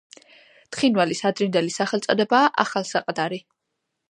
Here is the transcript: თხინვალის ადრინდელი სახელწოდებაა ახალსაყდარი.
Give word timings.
თხინვალის 0.77 1.21
ადრინდელი 1.31 1.75
სახელწოდებაა 1.75 2.51
ახალსაყდარი. 2.65 3.41